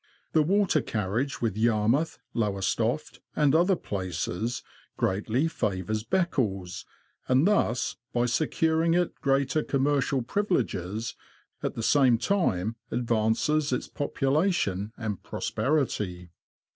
The 0.31 0.41
water 0.41 0.81
carriage 0.81 1.41
with 1.41 1.55
Yarmouth, 1.55 2.17
Lowes 2.33 2.73
toft, 2.73 3.19
and 3.35 3.53
other 3.53 3.75
places, 3.75 4.63
greatly 4.97 5.47
favours 5.47 6.03
Beccles, 6.03 6.85
and 7.27 7.45
thus, 7.47 7.97
by 8.11 8.25
securing 8.25 8.95
it 8.95 9.13
greater 9.21 9.61
commercial 9.61 10.23
privileges, 10.23 11.15
at 11.61 11.75
the 11.75 11.83
same 11.83 12.17
time 12.17 12.77
advances 12.89 13.71
its 13.71 13.87
population 13.87 14.91
and 14.97 15.21
prosperity. 15.21 16.31